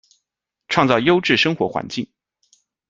[0.67, 2.11] 创造优质生活环境